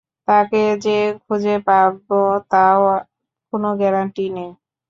তাকে 0.27 0.61
যে 0.85 0.97
খুঁজে 1.23 1.55
পাবো 1.67 2.19
তারও 2.51 2.91
কোন 3.53 3.63
গ্যারান্টি 3.79 4.25
নেই। 4.35 4.51